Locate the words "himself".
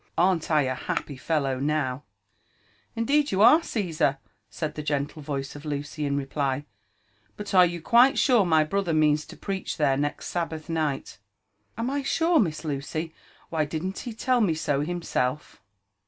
14.81-15.61